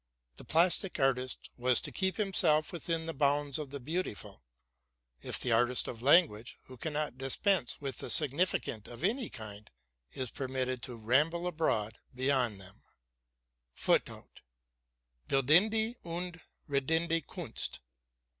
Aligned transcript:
The 0.37 0.43
plastic 0.43 0.99
artist 0.99 1.51
was 1.57 1.79
to 1.81 1.91
keep 1.91 2.17
himself 2.17 2.73
within 2.73 3.05
the 3.05 3.13
bounds 3.13 3.59
of 3.59 3.69
the 3.69 3.79
beautiful, 3.79 4.41
if 5.21 5.37
the 5.39 5.51
artist 5.51 5.87
of 5.87 6.01
language, 6.01 6.57
who 6.63 6.75
cannot 6.75 7.19
dispense 7.19 7.79
with 7.79 7.99
the 7.99 8.09
significant 8.09 8.87
in 8.87 9.05
any 9.05 9.29
kind, 9.29 9.69
is 10.11 10.31
permitted 10.31 10.81
to 10.81 10.95
ramble 10.95 11.43
1 11.43 11.91
"Bildende 12.17 12.65
und 16.03 16.41
Redende 16.67 17.23
Kunst." 17.27 17.79